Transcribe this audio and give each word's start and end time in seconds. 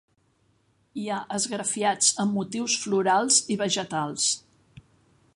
Hi 1.01 1.03
ha 1.09 1.17
esgrafiats 1.35 2.07
amb 2.23 2.33
motius 2.37 2.77
florals 2.85 3.37
i 3.57 3.61
vegetals. 3.63 4.27